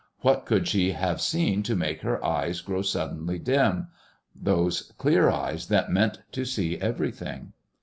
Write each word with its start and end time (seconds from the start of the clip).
What 0.21 0.47
could 0.47 0.67
she 0.67 0.93
have 0.93 1.21
seen 1.21 1.61
to 1.61 1.75
make 1.75 2.01
her 2.01 2.25
eyes 2.25 2.61
grow 2.61 2.81
suddenly 2.81 3.37
dim, 3.37 3.89
those 4.35 4.91
clear 4.97 5.29
eyes 5.29 5.67
that 5.67 5.91
meant 5.91 6.21
to 6.31 6.43
see 6.43 6.79
everything? 6.79 7.53